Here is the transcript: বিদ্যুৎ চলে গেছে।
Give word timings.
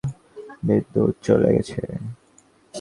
বিদ্যুৎ 0.63 1.13
চলে 1.23 1.49
গেছে। 1.55 1.81